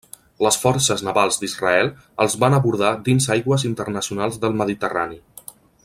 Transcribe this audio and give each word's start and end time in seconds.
Les 0.45 0.55
forces 0.61 1.03
navals 1.07 1.37
d'Israel 1.41 1.91
els 2.25 2.37
van 2.45 2.57
abordar 2.59 2.91
dins 3.09 3.29
aigües 3.37 3.67
internacionals 3.71 4.41
del 4.47 4.59
Mediterrani. 4.65 5.21